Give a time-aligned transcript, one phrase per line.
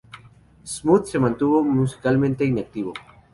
[0.63, 2.91] Smooth se mantuvo musicalmente inactivo.